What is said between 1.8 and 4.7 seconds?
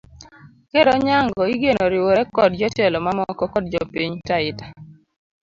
riwore kod jotelo mamoko kod jopiny taita